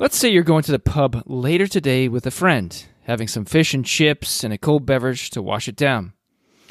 Let's 0.00 0.16
say 0.16 0.28
you're 0.28 0.44
going 0.44 0.62
to 0.62 0.70
the 0.70 0.78
pub 0.78 1.24
later 1.26 1.66
today 1.66 2.06
with 2.06 2.24
a 2.24 2.30
friend, 2.30 2.86
having 3.02 3.26
some 3.26 3.44
fish 3.44 3.74
and 3.74 3.84
chips 3.84 4.44
and 4.44 4.54
a 4.54 4.58
cold 4.58 4.86
beverage 4.86 5.30
to 5.30 5.42
wash 5.42 5.66
it 5.66 5.74
down. 5.74 6.12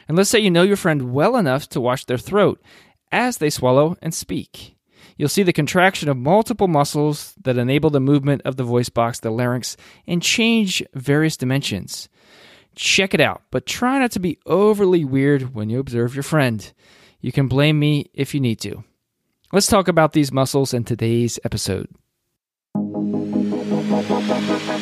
And 0.08 0.16
let's 0.16 0.30
say 0.30 0.40
you 0.40 0.50
know 0.50 0.64
your 0.64 0.78
friend 0.78 1.12
well 1.12 1.36
enough 1.36 1.68
to 1.70 1.82
watch 1.82 2.06
their 2.06 2.18
throat 2.18 2.62
as 3.12 3.40
they 3.40 3.50
swallow 3.50 3.98
and 4.02 4.14
speak. 4.14 4.78
You'll 5.18 5.28
see 5.28 5.44
the 5.44 5.52
contraction 5.52 6.08
of 6.08 6.16
multiple 6.16 6.70
muscles 6.70 7.34
that 7.44 7.58
enable 7.58 7.90
the 7.90 8.00
movement 8.00 8.44
of 8.46 8.56
the 8.56 8.64
voice 8.64 8.88
box, 8.88 9.20
the 9.20 9.30
larynx, 9.30 9.76
and 10.08 10.24
change 10.24 10.82
various 10.94 11.36
dimensions. 11.36 12.08
Check 12.76 13.14
it 13.14 13.20
out, 13.20 13.42
but 13.52 13.66
try 13.66 14.00
not 14.00 14.12
to 14.12 14.22
be 14.22 14.40
overly 14.46 15.04
weird 15.04 15.54
when 15.54 15.70
you 15.70 15.80
observe 15.80 16.16
your 16.16 16.24
friend. 16.24 16.72
You 17.20 17.34
can 17.34 17.50
blame 17.50 17.78
me 17.78 18.10
if 18.14 18.34
you 18.34 18.40
need 18.40 18.62
to. 18.62 18.86
Let's 19.52 19.68
talk 19.68 19.90
about 19.90 20.14
these 20.14 20.32
muscles 20.32 20.74
in 20.74 20.86
today's 20.86 21.40
episode. 21.44 21.90
Thank 23.90 24.10
you. 24.10 24.77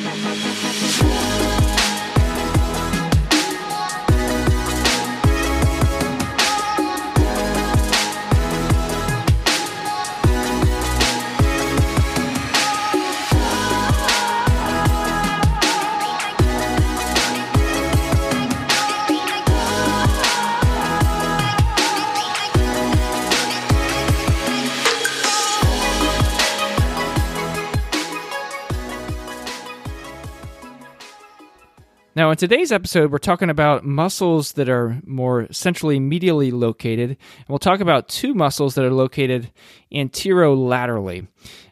Now, 32.16 32.32
in 32.32 32.38
today's 32.38 32.72
episode, 32.72 33.12
we're 33.12 33.18
talking 33.18 33.50
about 33.50 33.84
muscles 33.84 34.54
that 34.54 34.70
are 34.70 35.02
more 35.06 35.52
centrally 35.52 36.00
medially 36.00 36.50
located. 36.50 37.10
And 37.10 37.48
we'll 37.50 37.60
talk 37.60 37.82
about 37.82 38.08
two 38.08 38.34
muscles 38.34 38.76
that 38.76 38.86
are 38.86 38.94
located 38.94 39.52
anterolaterally. 39.94 41.28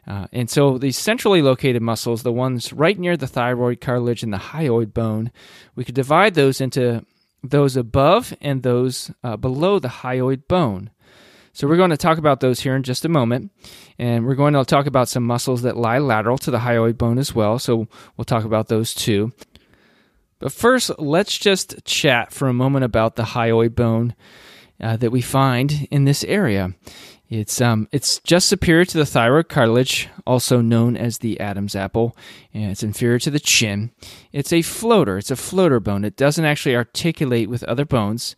Uh, 0.06 0.26
and 0.32 0.50
so, 0.50 0.76
these 0.76 0.98
centrally 0.98 1.40
located 1.40 1.80
muscles, 1.80 2.24
the 2.24 2.32
ones 2.32 2.74
right 2.74 2.98
near 2.98 3.16
the 3.16 3.26
thyroid 3.26 3.80
cartilage 3.80 4.22
and 4.22 4.34
the 4.34 4.38
hyoid 4.38 4.92
bone, 4.92 5.32
we 5.76 5.84
could 5.84 5.94
divide 5.94 6.34
those 6.34 6.60
into 6.60 7.06
those 7.42 7.74
above 7.74 8.36
and 8.42 8.62
those 8.62 9.10
uh, 9.22 9.38
below 9.38 9.78
the 9.78 9.88
hyoid 9.88 10.46
bone. 10.46 10.90
So, 11.54 11.66
we're 11.66 11.78
going 11.78 11.88
to 11.88 11.96
talk 11.96 12.18
about 12.18 12.40
those 12.40 12.60
here 12.60 12.76
in 12.76 12.82
just 12.82 13.06
a 13.06 13.08
moment. 13.08 13.50
And 13.98 14.26
we're 14.26 14.34
going 14.34 14.52
to 14.52 14.64
talk 14.66 14.84
about 14.84 15.08
some 15.08 15.24
muscles 15.24 15.62
that 15.62 15.78
lie 15.78 16.00
lateral 16.00 16.36
to 16.36 16.50
the 16.50 16.58
hyoid 16.58 16.98
bone 16.98 17.16
as 17.16 17.34
well. 17.34 17.58
So, 17.58 17.88
we'll 18.18 18.26
talk 18.26 18.44
about 18.44 18.68
those 18.68 18.92
too. 18.92 19.32
But 20.38 20.52
first, 20.52 20.90
let's 20.98 21.38
just 21.38 21.84
chat 21.84 22.32
for 22.32 22.48
a 22.48 22.54
moment 22.54 22.84
about 22.84 23.16
the 23.16 23.22
hyoid 23.22 23.74
bone 23.74 24.14
uh, 24.80 24.96
that 24.96 25.10
we 25.12 25.20
find 25.20 25.86
in 25.90 26.04
this 26.04 26.24
area. 26.24 26.74
It's 27.30 27.60
um, 27.60 27.88
it's 27.90 28.20
just 28.20 28.48
superior 28.48 28.84
to 28.84 28.98
the 28.98 29.06
thyroid 29.06 29.48
cartilage, 29.48 30.08
also 30.26 30.60
known 30.60 30.96
as 30.96 31.18
the 31.18 31.40
Adam's 31.40 31.74
apple, 31.74 32.16
and 32.52 32.70
it's 32.70 32.82
inferior 32.82 33.18
to 33.20 33.30
the 33.30 33.40
chin. 33.40 33.92
It's 34.30 34.52
a 34.52 34.62
floater. 34.62 35.18
It's 35.18 35.30
a 35.30 35.36
floater 35.36 35.80
bone. 35.80 36.04
It 36.04 36.16
doesn't 36.16 36.44
actually 36.44 36.76
articulate 36.76 37.48
with 37.48 37.64
other 37.64 37.84
bones. 37.86 38.36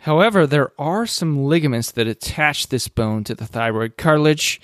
However, 0.00 0.46
there 0.46 0.72
are 0.78 1.06
some 1.06 1.44
ligaments 1.44 1.92
that 1.92 2.06
attach 2.06 2.68
this 2.68 2.88
bone 2.88 3.24
to 3.24 3.34
the 3.34 3.46
thyroid 3.46 3.96
cartilage 3.96 4.60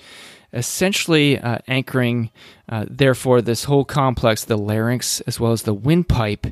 essentially 0.53 1.39
uh, 1.39 1.59
anchoring, 1.67 2.31
uh, 2.67 2.85
therefore, 2.89 3.41
this 3.41 3.65
whole 3.65 3.85
complex, 3.85 4.45
the 4.45 4.57
larynx 4.57 5.21
as 5.21 5.39
well 5.39 5.51
as 5.51 5.63
the 5.63 5.73
windpipe, 5.73 6.47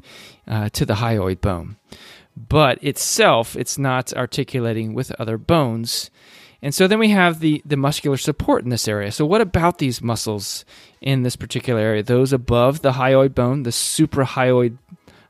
uh, 0.48 0.70
to 0.70 0.86
the 0.86 0.96
hyoid 0.96 1.42
bone. 1.42 1.78
But 2.36 2.84
itself, 2.84 3.56
it's 3.56 3.78
not 3.78 4.14
articulating 4.14 4.94
with 4.94 5.12
other 5.20 5.38
bones. 5.38 6.12
And 6.62 6.74
so 6.74 6.88
then 6.88 7.00
we 7.00 7.10
have 7.10 7.40
the, 7.40 7.62
the 7.66 7.78
muscular 7.78 8.18
support 8.18 8.64
in 8.64 8.70
this 8.70 8.88
area. 8.88 9.12
So, 9.12 9.26
what 9.26 9.42
about 9.42 9.78
these 9.78 10.02
muscles 10.02 10.66
in 11.02 11.24
this 11.24 11.36
particular 11.36 11.80
area? 11.80 12.04
Those 12.04 12.34
above 12.34 12.82
the 12.82 12.94
hyoid 12.94 13.36
bone, 13.36 13.64
the 13.64 13.70
suprahyoid 13.70 14.78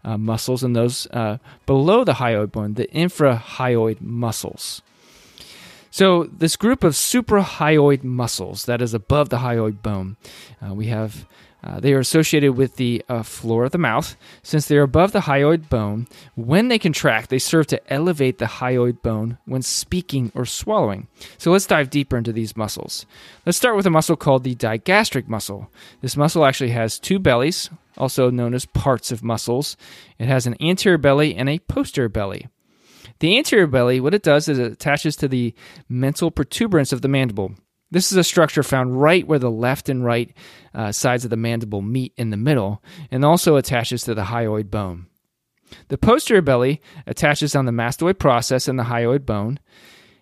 uh, 0.03 0.17
muscles, 0.17 0.63
and 0.63 0.75
those 0.75 1.07
uh, 1.07 1.37
below 1.65 2.03
the 2.03 2.13
hyoid 2.13 2.51
bone, 2.51 2.75
the 2.75 2.87
infrahyoid 2.87 4.01
muscles. 4.01 4.81
So, 5.97 6.25
this 6.25 6.55
group 6.57 6.83
of 6.83 6.93
suprahyoid 6.93 8.03
muscles 8.03 8.65
that 8.65 8.83
is 8.83 8.93
above 8.93 9.29
the 9.29 9.37
hyoid 9.37 9.81
bone, 9.81 10.15
uh, 10.61 10.75
we 10.75 10.89
have 10.89 11.25
uh, 11.63 11.79
they 11.79 11.91
are 11.91 11.99
associated 11.99 12.51
with 12.51 12.75
the 12.75 13.03
uh, 13.09 13.23
floor 13.23 13.63
of 13.65 13.71
the 13.71 13.79
mouth. 13.79 14.15
Since 14.43 14.67
they 14.67 14.77
are 14.77 14.83
above 14.83 15.11
the 15.11 15.21
hyoid 15.21 15.69
bone, 15.69 16.05
when 16.35 16.67
they 16.67 16.77
contract, 16.77 17.31
they 17.31 17.39
serve 17.39 17.65
to 17.67 17.91
elevate 17.91 18.37
the 18.37 18.45
hyoid 18.45 19.01
bone 19.01 19.39
when 19.45 19.63
speaking 19.63 20.31
or 20.35 20.45
swallowing. 20.45 21.07
So 21.39 21.51
let's 21.51 21.65
dive 21.65 21.89
deeper 21.89 22.15
into 22.15 22.31
these 22.31 22.55
muscles. 22.55 23.07
Let's 23.43 23.57
start 23.57 23.75
with 23.75 23.87
a 23.87 23.89
muscle 23.89 24.15
called 24.15 24.43
the 24.43 24.53
digastric 24.53 25.27
muscle. 25.27 25.71
This 26.01 26.15
muscle 26.15 26.45
actually 26.45 26.73
has 26.77 26.99
two 26.99 27.17
bellies, 27.17 27.71
also 27.97 28.29
known 28.29 28.53
as 28.53 28.65
parts 28.65 29.11
of 29.11 29.23
muscles. 29.23 29.75
It 30.19 30.27
has 30.27 30.45
an 30.45 30.57
anterior 30.61 30.99
belly 30.99 31.33
and 31.33 31.49
a 31.49 31.57
posterior 31.57 32.07
belly. 32.07 32.49
The 33.19 33.37
anterior 33.37 33.67
belly, 33.67 33.99
what 33.99 34.13
it 34.13 34.23
does 34.23 34.47
is 34.47 34.59
it 34.59 34.71
attaches 34.71 35.15
to 35.17 35.27
the 35.27 35.53
mental 35.89 36.31
protuberance 36.31 36.93
of 36.93 37.01
the 37.01 37.07
mandible. 37.07 37.55
This 37.89 38.11
is 38.11 38.17
a 38.17 38.23
structure 38.23 38.63
found 38.63 39.01
right 39.01 39.25
where 39.25 39.39
the 39.39 39.51
left 39.51 39.87
and 39.87 40.03
right 40.03 40.35
uh, 40.73 40.91
sides 40.91 41.23
of 41.23 41.29
the 41.29 41.37
mandible 41.37 41.81
meet 41.81 42.13
in 42.17 42.31
the 42.31 42.37
middle, 42.37 42.83
and 43.11 43.23
also 43.23 43.55
attaches 43.55 44.03
to 44.03 44.13
the 44.13 44.25
hyoid 44.25 44.69
bone. 44.69 45.07
The 45.87 45.97
posterior 45.97 46.41
belly 46.41 46.81
attaches 47.05 47.55
on 47.55 47.65
the 47.65 47.71
mastoid 47.71 48.19
process 48.19 48.67
and 48.67 48.77
the 48.77 48.83
hyoid 48.83 49.25
bone, 49.25 49.59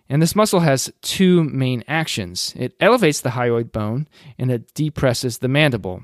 and 0.08 0.22
this 0.22 0.36
muscle 0.36 0.60
has 0.60 0.92
two 1.02 1.42
main 1.44 1.82
actions. 1.88 2.54
It 2.56 2.74
elevates 2.80 3.20
the 3.20 3.30
hyoid 3.30 3.72
bone 3.72 4.08
and 4.38 4.50
it 4.50 4.72
depresses 4.74 5.38
the 5.38 5.48
mandible. 5.48 6.02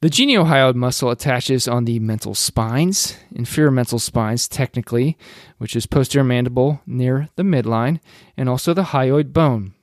The 0.00 0.08
geniohyoid 0.08 0.76
muscle 0.76 1.10
attaches 1.10 1.66
on 1.66 1.84
the 1.84 1.98
mental 1.98 2.32
spines, 2.32 3.16
inferior 3.32 3.72
mental 3.72 3.98
spines 3.98 4.46
technically, 4.46 5.18
which 5.56 5.74
is 5.74 5.86
posterior 5.86 6.22
mandible 6.22 6.80
near 6.86 7.28
the 7.34 7.42
midline, 7.42 7.98
and 8.36 8.48
also 8.48 8.72
the 8.72 8.84
hyoid 8.84 9.32
bone. 9.32 9.74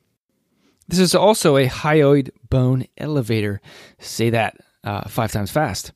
This 0.88 1.00
is 1.00 1.16
also 1.16 1.58
a 1.58 1.68
hyoid 1.68 2.30
bone 2.50 2.86
elevator. 2.98 3.60
Say 4.00 4.30
that 4.30 4.56
uh, 4.86 5.10
five 5.10 5.34
times 5.34 5.52
fast. 5.52 5.92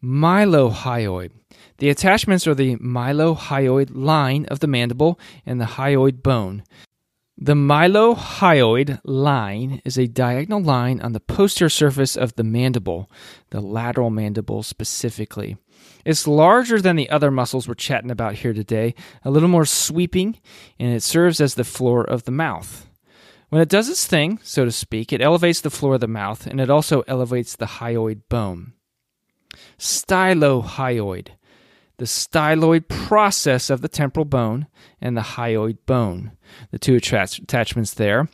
Mylohyoid. 0.00 1.32
The 1.78 1.90
attachments 1.90 2.46
are 2.46 2.54
the 2.54 2.76
mylohyoid 2.76 3.90
line 3.92 4.44
of 4.46 4.60
the 4.60 4.68
mandible 4.68 5.18
and 5.44 5.60
the 5.60 5.64
hyoid 5.64 6.22
bone. 6.22 6.62
The 7.42 7.54
mylohyoid 7.54 9.00
line 9.02 9.80
is 9.82 9.98
a 9.98 10.06
diagonal 10.06 10.62
line 10.62 11.00
on 11.00 11.12
the 11.12 11.20
posterior 11.20 11.70
surface 11.70 12.14
of 12.14 12.34
the 12.36 12.44
mandible, 12.44 13.10
the 13.48 13.62
lateral 13.62 14.10
mandible 14.10 14.62
specifically. 14.62 15.56
It's 16.04 16.26
larger 16.26 16.82
than 16.82 16.96
the 16.96 17.08
other 17.08 17.30
muscles 17.30 17.66
we're 17.66 17.74
chatting 17.74 18.10
about 18.10 18.34
here 18.34 18.52
today, 18.52 18.94
a 19.24 19.30
little 19.30 19.48
more 19.48 19.64
sweeping, 19.64 20.38
and 20.78 20.92
it 20.92 21.02
serves 21.02 21.40
as 21.40 21.54
the 21.54 21.64
floor 21.64 22.04
of 22.04 22.24
the 22.24 22.30
mouth. 22.30 22.86
When 23.48 23.62
it 23.62 23.70
does 23.70 23.88
its 23.88 24.06
thing, 24.06 24.38
so 24.42 24.66
to 24.66 24.70
speak, 24.70 25.10
it 25.10 25.22
elevates 25.22 25.62
the 25.62 25.70
floor 25.70 25.94
of 25.94 26.00
the 26.02 26.08
mouth 26.08 26.46
and 26.46 26.60
it 26.60 26.68
also 26.68 27.04
elevates 27.08 27.56
the 27.56 27.66
hyoid 27.66 28.20
bone. 28.28 28.74
Stylohyoid 29.78 31.28
the 32.00 32.06
styloid 32.06 32.88
process 32.88 33.68
of 33.68 33.82
the 33.82 33.88
temporal 33.88 34.24
bone 34.24 34.66
and 35.02 35.14
the 35.14 35.20
hyoid 35.20 35.76
bone, 35.84 36.32
the 36.70 36.78
two 36.78 36.96
attachments 36.96 37.92
there. 37.92 38.26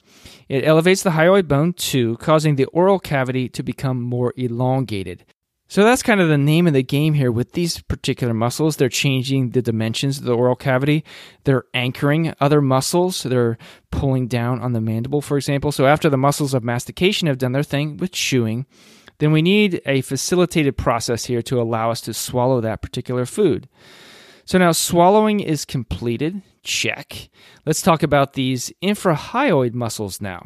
It 0.49 0.65
elevates 0.65 1.03
the 1.03 1.11
hyoid 1.11 1.49
bone 1.49 1.73
too, 1.73 2.17
causing 2.19 2.55
the 2.55 2.67
oral 2.67 3.01
cavity 3.01 3.49
to 3.49 3.65
become 3.65 4.01
more 4.01 4.33
elongated. 4.37 5.25
So 5.67 5.83
that's 5.83 6.05
kind 6.05 6.21
of 6.21 6.29
the 6.29 6.39
name 6.39 6.69
of 6.69 6.75
the 6.75 6.85
game 6.85 7.15
here 7.15 7.33
with 7.33 7.55
these 7.55 7.81
particular 7.81 8.33
muscles. 8.33 8.77
They're 8.77 8.89
changing 8.89 9.51
the 9.51 9.63
dimensions 9.63 10.19
of 10.19 10.25
the 10.25 10.37
oral 10.37 10.55
cavity. 10.55 11.05
They're 11.43 11.65
anchoring 11.75 12.33
other 12.41 12.61
muscles. 12.61 13.25
They're 13.25 13.59
pulling 13.91 14.29
down 14.29 14.61
on 14.61 14.75
the 14.75 14.81
mandible, 14.81 15.23
for 15.23 15.37
example. 15.37 15.73
So 15.73 15.87
after 15.87 16.09
the 16.09 16.17
muscles 16.17 16.55
of 16.55 16.63
mastication 16.63 17.27
have 17.27 17.39
done 17.39 17.51
their 17.51 17.65
thing 17.65 17.97
with 17.97 18.13
chewing, 18.13 18.67
then 19.19 19.33
we 19.33 19.43
need 19.43 19.81
a 19.87 20.01
facilitated 20.03 20.77
process 20.77 21.25
here 21.25 21.43
to 21.43 21.61
allow 21.61 21.91
us 21.91 22.01
to 22.03 22.15
swallow 22.15 22.61
that 22.61 22.83
particular 22.83 23.27
food. 23.27 23.69
So 24.45 24.59
now 24.59 24.71
swallowing 24.71 25.41
is 25.41 25.65
completed. 25.65 26.41
Check. 26.63 27.31
Let's 27.65 27.83
talk 27.83 28.05
about 28.05 28.35
these 28.35 28.73
infrahyoid 28.81 29.75
muscles 29.75 30.21
now. 30.21 30.45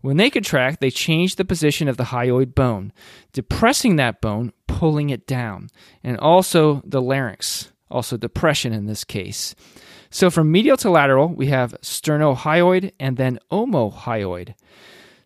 When 0.00 0.16
they 0.16 0.30
contract, 0.30 0.80
they 0.80 0.90
change 0.90 1.36
the 1.36 1.44
position 1.44 1.88
of 1.88 1.96
the 1.96 2.04
hyoid 2.04 2.54
bone, 2.54 2.92
depressing 3.32 3.96
that 3.96 4.20
bone, 4.20 4.52
pulling 4.68 5.10
it 5.10 5.26
down, 5.26 5.70
and 6.04 6.16
also 6.18 6.82
the 6.84 7.02
larynx, 7.02 7.72
also 7.90 8.16
depression 8.16 8.72
in 8.72 8.86
this 8.86 9.02
case. 9.02 9.56
So 10.08 10.30
from 10.30 10.52
medial 10.52 10.76
to 10.78 10.90
lateral, 10.90 11.28
we 11.28 11.46
have 11.46 11.80
sternohyoid 11.80 12.92
and 13.00 13.16
then 13.16 13.40
omohyoid. 13.50 14.54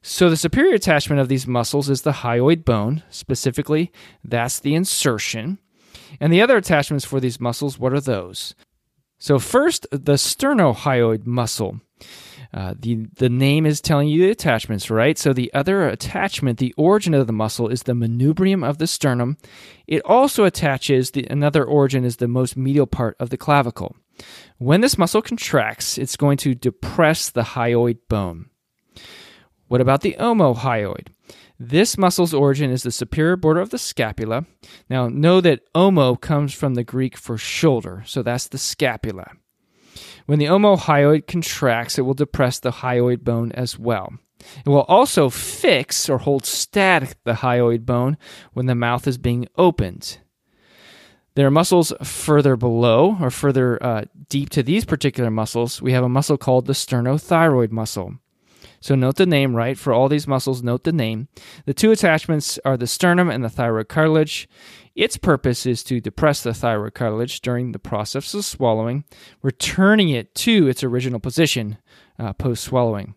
So, 0.08 0.30
the 0.30 0.36
superior 0.36 0.76
attachment 0.76 1.20
of 1.20 1.28
these 1.28 1.48
muscles 1.48 1.90
is 1.90 2.02
the 2.02 2.12
hyoid 2.12 2.64
bone. 2.64 3.02
Specifically, 3.10 3.90
that's 4.22 4.60
the 4.60 4.76
insertion. 4.76 5.58
And 6.20 6.32
the 6.32 6.40
other 6.40 6.56
attachments 6.56 7.04
for 7.04 7.18
these 7.18 7.40
muscles, 7.40 7.76
what 7.76 7.92
are 7.92 8.00
those? 8.00 8.54
So, 9.18 9.40
first, 9.40 9.84
the 9.90 10.14
sternohyoid 10.14 11.26
muscle. 11.26 11.80
Uh, 12.54 12.74
the, 12.78 13.08
the 13.16 13.28
name 13.28 13.66
is 13.66 13.80
telling 13.80 14.06
you 14.06 14.22
the 14.22 14.30
attachments, 14.30 14.92
right? 14.92 15.18
So, 15.18 15.32
the 15.32 15.52
other 15.52 15.88
attachment, 15.88 16.60
the 16.60 16.72
origin 16.76 17.12
of 17.12 17.26
the 17.26 17.32
muscle, 17.32 17.66
is 17.66 17.82
the 17.82 17.92
manubrium 17.92 18.64
of 18.64 18.78
the 18.78 18.86
sternum. 18.86 19.38
It 19.88 20.02
also 20.04 20.44
attaches, 20.44 21.10
the, 21.10 21.26
another 21.28 21.64
origin 21.64 22.04
is 22.04 22.18
the 22.18 22.28
most 22.28 22.56
medial 22.56 22.86
part 22.86 23.16
of 23.18 23.30
the 23.30 23.36
clavicle. 23.36 23.96
When 24.58 24.82
this 24.82 24.98
muscle 24.98 25.20
contracts, 25.20 25.98
it's 25.98 26.16
going 26.16 26.36
to 26.38 26.54
depress 26.54 27.28
the 27.28 27.42
hyoid 27.42 27.98
bone. 28.08 28.50
What 29.68 29.80
about 29.80 30.02
the 30.02 30.16
omohyoid? 30.18 31.08
This 31.58 31.96
muscle's 31.96 32.34
origin 32.34 32.70
is 32.70 32.82
the 32.82 32.92
superior 32.92 33.36
border 33.36 33.60
of 33.60 33.70
the 33.70 33.78
scapula. 33.78 34.44
Now, 34.90 35.08
know 35.08 35.40
that 35.40 35.72
omo 35.74 36.20
comes 36.20 36.52
from 36.52 36.74
the 36.74 36.84
Greek 36.84 37.16
for 37.16 37.38
shoulder, 37.38 38.02
so 38.06 38.22
that's 38.22 38.46
the 38.46 38.58
scapula. 38.58 39.32
When 40.26 40.38
the 40.38 40.46
omohyoid 40.46 41.26
contracts, 41.26 41.98
it 41.98 42.02
will 42.02 42.14
depress 42.14 42.58
the 42.58 42.72
hyoid 42.72 43.24
bone 43.24 43.52
as 43.52 43.78
well. 43.78 44.14
It 44.64 44.68
will 44.68 44.82
also 44.82 45.30
fix 45.30 46.08
or 46.08 46.18
hold 46.18 46.44
static 46.44 47.16
the 47.24 47.34
hyoid 47.34 47.86
bone 47.86 48.18
when 48.52 48.66
the 48.66 48.74
mouth 48.74 49.06
is 49.06 49.18
being 49.18 49.48
opened. 49.56 50.18
There 51.34 51.46
are 51.46 51.50
muscles 51.50 51.92
further 52.02 52.56
below 52.56 53.16
or 53.20 53.30
further 53.30 53.82
uh, 53.82 54.04
deep 54.28 54.50
to 54.50 54.62
these 54.62 54.84
particular 54.84 55.30
muscles. 55.30 55.82
We 55.82 55.92
have 55.92 56.04
a 56.04 56.08
muscle 56.08 56.38
called 56.38 56.66
the 56.66 56.72
sternothyroid 56.72 57.70
muscle. 57.70 58.16
So 58.80 58.94
note 58.94 59.16
the 59.16 59.26
name, 59.26 59.54
right? 59.54 59.76
For 59.78 59.92
all 59.92 60.08
these 60.08 60.26
muscles, 60.26 60.62
note 60.62 60.84
the 60.84 60.92
name. 60.92 61.28
The 61.64 61.74
two 61.74 61.90
attachments 61.90 62.58
are 62.64 62.76
the 62.76 62.86
sternum 62.86 63.30
and 63.30 63.44
the 63.44 63.48
thyroid 63.48 63.88
cartilage. 63.88 64.48
Its 64.94 65.16
purpose 65.16 65.66
is 65.66 65.82
to 65.84 66.00
depress 66.00 66.42
the 66.42 66.54
thyroid 66.54 66.94
cartilage 66.94 67.40
during 67.40 67.72
the 67.72 67.78
process 67.78 68.32
of 68.34 68.44
swallowing, 68.44 69.04
returning 69.42 70.08
it 70.08 70.34
to 70.36 70.68
its 70.68 70.82
original 70.82 71.20
position 71.20 71.78
uh, 72.18 72.32
post 72.32 72.64
swallowing. 72.64 73.14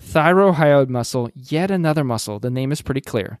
Thyrohyoid 0.00 0.88
muscle, 0.88 1.30
yet 1.34 1.70
another 1.70 2.02
muscle. 2.02 2.40
The 2.40 2.50
name 2.50 2.72
is 2.72 2.82
pretty 2.82 3.00
clear. 3.00 3.38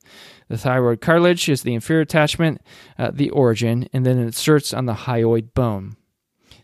The 0.48 0.56
thyroid 0.56 1.00
cartilage 1.00 1.48
is 1.48 1.62
the 1.62 1.74
inferior 1.74 2.02
attachment, 2.02 2.62
uh, 2.98 3.10
the 3.12 3.30
origin, 3.30 3.88
and 3.92 4.06
then 4.06 4.18
it 4.18 4.22
inserts 4.22 4.72
on 4.72 4.86
the 4.86 4.94
hyoid 4.94 5.54
bone. 5.54 5.96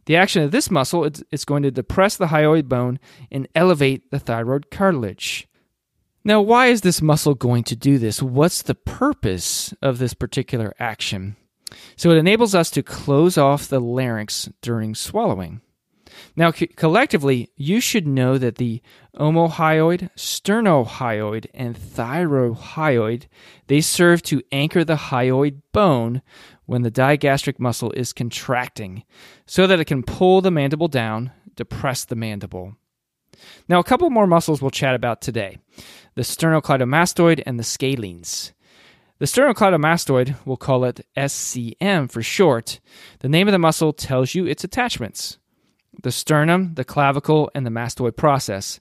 The 0.06 0.17
action 0.17 0.43
of 0.43 0.50
this 0.50 0.70
muscle 0.70 1.08
is 1.31 1.44
going 1.44 1.62
to 1.62 1.70
depress 1.70 2.17
the 2.17 2.26
hyoid 2.26 2.69
bone 2.69 2.99
and 3.31 3.49
elevate 3.55 4.11
the 4.11 4.19
thyroid 4.19 4.70
cartilage. 4.70 5.49
Now, 6.25 6.40
why 6.40 6.67
is 6.67 6.82
this 6.82 7.00
muscle 7.00 7.35
going 7.35 7.64
to 7.64 7.76
do 7.76 7.99
this? 7.99 8.23
What's 8.23 8.62
the 8.62 8.75
purpose 8.75 9.73
of 9.81 9.99
this 9.99 10.14
particular 10.14 10.75
action? 10.79 11.37
So, 11.96 12.11
it 12.11 12.17
enables 12.17 12.55
us 12.55 12.70
to 12.73 12.82
close 12.82 13.38
off 13.38 13.69
the 13.69 13.81
larynx 13.81 14.49
during 14.62 14.94
swallowing. 14.94 15.61
Now, 16.37 16.53
co- 16.53 16.67
collectively, 16.76 17.50
you 17.56 17.81
should 17.81 18.06
know 18.06 18.38
that 18.38 18.56
the 18.56 18.82
omohyoid, 19.17 20.11
sternohyoid, 20.17 21.47
and 21.55 21.76
thyrohyoid, 21.76 23.26
they 23.67 23.81
serve 23.81 24.23
to 24.23 24.43
anchor 24.53 24.85
the 24.85 24.97
hyoid 24.97 25.62
bone 25.73 26.23
when 26.67 26.82
the 26.82 26.91
digastric 26.91 27.59
muscle 27.59 27.93
is 27.93 28.12
contracting 28.12 29.05
so 29.47 29.67
that 29.67 29.81
it 29.81 29.87
can 29.87 30.03
pull 30.03 30.41
the 30.41 30.50
mandible 30.50 30.88
down, 30.88 31.32
depress 31.55 32.05
the 32.05 32.17
mandible. 32.17 32.76
Now, 33.69 33.79
a 33.79 33.85
couple 33.85 34.11
more 34.11 34.26
muscles 34.26 34.61
we'll 34.61 34.71
chat 34.71 34.94
about 34.94 35.21
today 35.21 35.59
the 36.14 36.23
sternocleidomastoid 36.23 37.43
and 37.47 37.59
the 37.59 37.64
scalenes. 37.64 38.53
The 39.19 39.26
sternocleidomastoid, 39.26 40.37
we'll 40.44 40.56
call 40.56 40.85
it 40.85 41.06
SCM 41.17 42.11
for 42.11 42.23
short. 42.23 42.81
The 43.21 43.29
name 43.29 43.49
of 43.49 43.53
the 43.53 43.59
muscle 43.59 43.93
tells 43.93 44.35
you 44.35 44.47
its 44.47 44.62
attachments 44.62 45.38
the 46.03 46.12
sternum, 46.12 46.75
the 46.75 46.85
clavicle, 46.85 47.50
and 47.55 47.67
the 47.67 47.71
mastoid 47.71 48.17
process. 48.17 48.81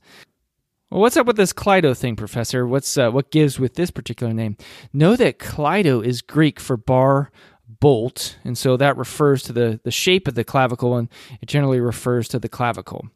Well, 0.90 1.02
what's 1.02 1.18
up 1.18 1.28
with 1.28 1.36
this 1.36 1.52
Cleido 1.54 1.98
thing, 1.98 2.16
Professor? 2.16 2.66
What's 2.66 2.98
uh, 2.98 3.12
what 3.12 3.32
gives 3.32 3.60
with 3.60 3.76
this 3.76 3.92
particular 3.92 4.34
name? 4.34 4.56
Know 4.94 5.16
that 5.18 5.40
Cleido 5.40 6.06
is 6.06 6.22
Greek 6.22 6.60
for 6.60 6.78
bar 6.78 7.32
bolt, 7.68 8.38
and 8.46 8.58
so 8.58 8.78
that 8.78 8.98
refers 8.98 9.44
to 9.44 9.54
the, 9.54 9.80
the 9.84 9.92
shape 9.92 10.28
of 10.28 10.36
the 10.36 10.46
clavicle, 10.46 10.96
and 10.96 11.10
it 11.42 11.48
generally 11.48 11.82
refers 11.82 12.28
to 12.30 12.40
the 12.40 12.50
clavicle. 12.50 13.10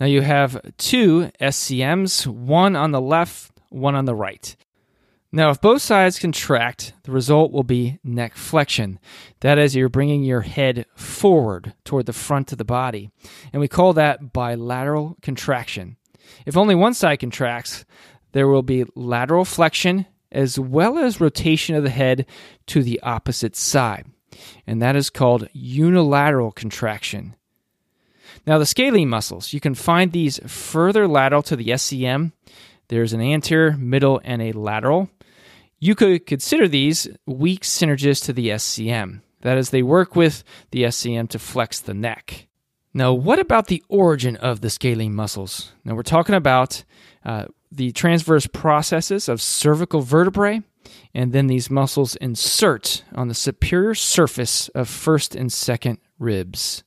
Now 0.00 0.06
you 0.06 0.22
have 0.22 0.60
two 0.78 1.30
SCMs, 1.40 2.26
one 2.26 2.76
on 2.76 2.92
the 2.92 3.00
left, 3.00 3.52
one 3.70 3.94
on 3.94 4.06
the 4.06 4.14
right. 4.14 4.56
Now, 5.36 5.50
if 5.50 5.60
both 5.60 5.82
sides 5.82 6.18
contract, 6.18 6.94
the 7.02 7.12
result 7.12 7.52
will 7.52 7.62
be 7.62 7.98
neck 8.02 8.36
flexion. 8.36 8.98
That 9.40 9.58
is, 9.58 9.76
you're 9.76 9.90
bringing 9.90 10.24
your 10.24 10.40
head 10.40 10.86
forward 10.94 11.74
toward 11.84 12.06
the 12.06 12.14
front 12.14 12.52
of 12.52 12.58
the 12.58 12.64
body. 12.64 13.10
And 13.52 13.60
we 13.60 13.68
call 13.68 13.92
that 13.92 14.32
bilateral 14.32 15.18
contraction. 15.20 15.98
If 16.46 16.56
only 16.56 16.74
one 16.74 16.94
side 16.94 17.18
contracts, 17.18 17.84
there 18.32 18.48
will 18.48 18.62
be 18.62 18.86
lateral 18.94 19.44
flexion 19.44 20.06
as 20.32 20.58
well 20.58 20.96
as 20.96 21.20
rotation 21.20 21.76
of 21.76 21.82
the 21.82 21.90
head 21.90 22.24
to 22.68 22.82
the 22.82 22.98
opposite 23.02 23.56
side. 23.56 24.06
And 24.66 24.80
that 24.80 24.96
is 24.96 25.10
called 25.10 25.50
unilateral 25.52 26.50
contraction. 26.50 27.36
Now, 28.46 28.56
the 28.56 28.64
scalene 28.64 29.10
muscles, 29.10 29.52
you 29.52 29.60
can 29.60 29.74
find 29.74 30.12
these 30.12 30.40
further 30.46 31.06
lateral 31.06 31.42
to 31.42 31.56
the 31.56 31.66
SCM. 31.66 32.32
There's 32.88 33.12
an 33.12 33.20
anterior, 33.20 33.76
middle, 33.76 34.18
and 34.24 34.40
a 34.40 34.52
lateral. 34.52 35.10
You 35.86 35.94
could 35.94 36.26
consider 36.26 36.66
these 36.66 37.06
weak 37.26 37.62
synergists 37.62 38.24
to 38.24 38.32
the 38.32 38.48
SCM. 38.48 39.20
That 39.42 39.56
is, 39.56 39.70
they 39.70 39.84
work 39.84 40.16
with 40.16 40.42
the 40.72 40.82
SCM 40.82 41.28
to 41.28 41.38
flex 41.38 41.78
the 41.78 41.94
neck. 41.94 42.48
Now, 42.92 43.12
what 43.12 43.38
about 43.38 43.68
the 43.68 43.84
origin 43.88 44.34
of 44.34 44.62
the 44.62 44.68
scalene 44.68 45.14
muscles? 45.14 45.70
Now, 45.84 45.94
we're 45.94 46.02
talking 46.02 46.34
about 46.34 46.82
uh, 47.24 47.44
the 47.70 47.92
transverse 47.92 48.48
processes 48.48 49.28
of 49.28 49.40
cervical 49.40 50.00
vertebrae, 50.00 50.62
and 51.14 51.32
then 51.32 51.46
these 51.46 51.70
muscles 51.70 52.16
insert 52.16 53.04
on 53.14 53.28
the 53.28 53.34
superior 53.34 53.94
surface 53.94 54.68
of 54.70 54.88
first 54.88 55.36
and 55.36 55.52
second 55.52 55.98
ribs. 56.18 56.82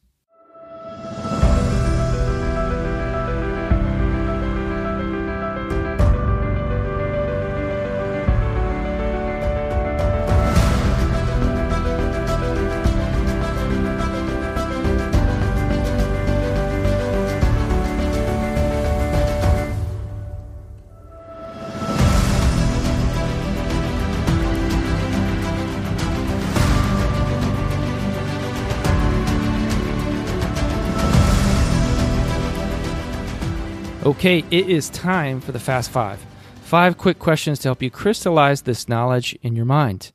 Okay, 34.19 34.43
it 34.51 34.69
is 34.69 34.89
time 34.89 35.39
for 35.39 35.53
the 35.53 35.61
Fast 35.61 35.91
Five. 35.91 36.19
Five 36.63 36.97
quick 36.97 37.19
questions 37.19 37.57
to 37.59 37.69
help 37.69 37.81
you 37.81 37.89
crystallize 37.89 38.63
this 38.63 38.89
knowledge 38.89 39.33
in 39.41 39.55
your 39.55 39.63
mind. 39.63 40.11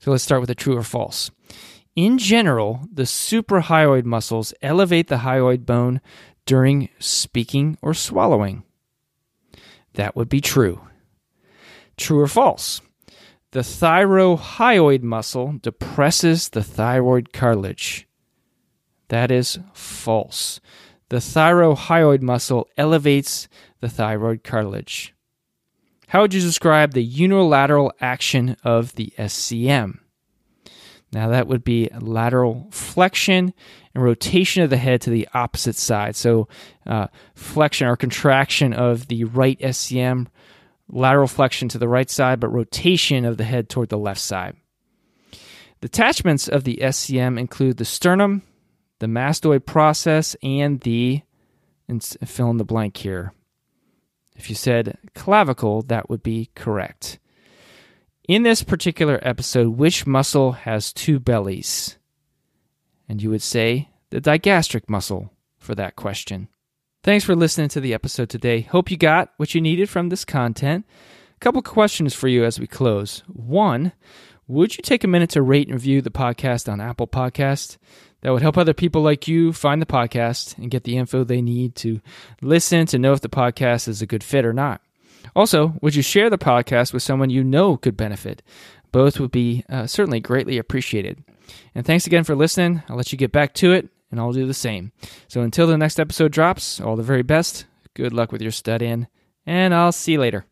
So 0.00 0.10
let's 0.10 0.22
start 0.22 0.42
with 0.42 0.50
a 0.50 0.54
true 0.54 0.76
or 0.76 0.82
false. 0.82 1.30
In 1.96 2.18
general, 2.18 2.82
the 2.92 3.04
suprahyoid 3.04 4.04
muscles 4.04 4.52
elevate 4.60 5.08
the 5.08 5.20
hyoid 5.20 5.64
bone 5.64 6.02
during 6.44 6.90
speaking 6.98 7.78
or 7.80 7.94
swallowing. 7.94 8.64
That 9.94 10.14
would 10.14 10.28
be 10.28 10.42
true. 10.42 10.82
True 11.96 12.20
or 12.20 12.28
false? 12.28 12.82
The 13.52 13.60
thyrohyoid 13.60 15.02
muscle 15.02 15.54
depresses 15.62 16.50
the 16.50 16.62
thyroid 16.62 17.32
cartilage. 17.32 18.06
That 19.08 19.30
is 19.30 19.58
false 19.72 20.60
the 21.08 21.18
thyrohyoid 21.18 22.22
muscle 22.22 22.68
elevates 22.76 23.48
the 23.80 23.88
thyroid 23.88 24.44
cartilage. 24.44 25.14
How 26.08 26.22
would 26.22 26.34
you 26.34 26.40
describe 26.40 26.92
the 26.92 27.04
unilateral 27.04 27.92
action 28.00 28.56
of 28.64 28.94
the 28.94 29.12
SCM? 29.18 29.98
Now, 31.12 31.28
that 31.28 31.46
would 31.46 31.64
be 31.64 31.88
lateral 32.00 32.68
flexion 32.70 33.54
and 33.94 34.04
rotation 34.04 34.62
of 34.62 34.70
the 34.70 34.76
head 34.76 35.00
to 35.02 35.10
the 35.10 35.28
opposite 35.32 35.76
side. 35.76 36.16
So, 36.16 36.48
uh, 36.86 37.06
flexion 37.34 37.88
or 37.88 37.96
contraction 37.96 38.74
of 38.74 39.08
the 39.08 39.24
right 39.24 39.58
SCM, 39.60 40.26
lateral 40.88 41.26
flexion 41.26 41.68
to 41.70 41.78
the 41.78 41.88
right 41.88 42.10
side, 42.10 42.40
but 42.40 42.48
rotation 42.48 43.24
of 43.24 43.38
the 43.38 43.44
head 43.44 43.68
toward 43.68 43.88
the 43.88 43.98
left 43.98 44.20
side. 44.20 44.56
The 45.80 45.86
attachments 45.86 46.48
of 46.48 46.64
the 46.64 46.78
SCM 46.82 47.38
include 47.38 47.76
the 47.78 47.84
sternum, 47.84 48.42
the 48.98 49.06
mastoid 49.06 49.64
process, 49.66 50.36
and 50.42 50.80
the, 50.80 51.22
and 51.88 52.02
fill 52.02 52.50
in 52.50 52.56
the 52.56 52.64
blank 52.64 52.96
here. 52.96 53.32
If 54.36 54.48
you 54.48 54.54
said 54.54 54.98
clavicle, 55.14 55.82
that 55.82 56.08
would 56.08 56.22
be 56.22 56.50
correct. 56.54 57.18
In 58.28 58.42
this 58.42 58.62
particular 58.62 59.18
episode, 59.22 59.70
which 59.70 60.06
muscle 60.06 60.52
has 60.52 60.92
two 60.92 61.18
bellies? 61.18 61.96
And 63.08 63.22
you 63.22 63.30
would 63.30 63.42
say 63.42 63.88
the 64.10 64.20
digastric 64.20 64.88
muscle 64.88 65.32
for 65.56 65.74
that 65.74 65.96
question. 65.96 66.48
Thanks 67.02 67.24
for 67.24 67.34
listening 67.34 67.68
to 67.70 67.80
the 67.80 67.94
episode 67.94 68.28
today. 68.28 68.60
Hope 68.60 68.90
you 68.90 68.96
got 68.96 69.32
what 69.38 69.54
you 69.54 69.60
needed 69.60 69.88
from 69.88 70.08
this 70.08 70.24
content. 70.24 70.84
A 71.34 71.38
couple 71.38 71.62
questions 71.62 72.14
for 72.14 72.28
you 72.28 72.44
as 72.44 72.60
we 72.60 72.66
close. 72.66 73.22
One, 73.28 73.92
would 74.46 74.76
you 74.76 74.82
take 74.82 75.04
a 75.04 75.08
minute 75.08 75.30
to 75.30 75.42
rate 75.42 75.68
and 75.68 75.74
review 75.74 76.02
the 76.02 76.10
podcast 76.10 76.70
on 76.70 76.80
Apple 76.80 77.06
Podcast? 77.06 77.78
That 78.22 78.32
would 78.32 78.42
help 78.42 78.58
other 78.58 78.74
people 78.74 79.02
like 79.02 79.28
you 79.28 79.52
find 79.52 79.80
the 79.80 79.86
podcast 79.86 80.58
and 80.58 80.70
get 80.70 80.84
the 80.84 80.96
info 80.96 81.22
they 81.22 81.40
need 81.40 81.76
to 81.76 82.00
listen 82.42 82.86
to 82.86 82.98
know 82.98 83.12
if 83.12 83.20
the 83.20 83.28
podcast 83.28 83.86
is 83.86 84.02
a 84.02 84.06
good 84.06 84.24
fit 84.24 84.44
or 84.44 84.52
not. 84.52 84.80
Also, 85.36 85.74
would 85.80 85.94
you 85.94 86.02
share 86.02 86.30
the 86.30 86.38
podcast 86.38 86.92
with 86.92 87.02
someone 87.02 87.30
you 87.30 87.44
know 87.44 87.76
could 87.76 87.96
benefit? 87.96 88.42
Both 88.90 89.20
would 89.20 89.30
be 89.30 89.64
uh, 89.68 89.86
certainly 89.86 90.20
greatly 90.20 90.58
appreciated. 90.58 91.22
And 91.74 91.86
thanks 91.86 92.06
again 92.06 92.24
for 92.24 92.34
listening. 92.34 92.82
I'll 92.88 92.96
let 92.96 93.12
you 93.12 93.18
get 93.18 93.32
back 93.32 93.54
to 93.54 93.72
it, 93.72 93.88
and 94.10 94.18
I'll 94.18 94.32
do 94.32 94.46
the 94.46 94.54
same. 94.54 94.92
So 95.28 95.42
until 95.42 95.66
the 95.66 95.78
next 95.78 96.00
episode 96.00 96.32
drops, 96.32 96.80
all 96.80 96.96
the 96.96 97.02
very 97.02 97.22
best. 97.22 97.66
Good 97.94 98.12
luck 98.12 98.32
with 98.32 98.42
your 98.42 98.50
studying, 98.50 99.06
and 99.46 99.74
I'll 99.74 99.92
see 99.92 100.12
you 100.12 100.20
later. 100.20 100.44